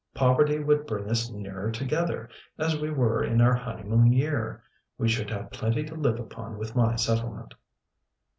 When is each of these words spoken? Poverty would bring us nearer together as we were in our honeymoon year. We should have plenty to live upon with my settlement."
Poverty 0.15 0.57
would 0.57 0.87
bring 0.87 1.07
us 1.11 1.29
nearer 1.29 1.69
together 1.71 2.27
as 2.57 2.75
we 2.75 2.89
were 2.89 3.23
in 3.23 3.39
our 3.39 3.53
honeymoon 3.53 4.11
year. 4.11 4.63
We 4.97 5.07
should 5.07 5.29
have 5.29 5.51
plenty 5.51 5.83
to 5.83 5.93
live 5.93 6.19
upon 6.19 6.57
with 6.57 6.75
my 6.75 6.95
settlement." 6.95 7.53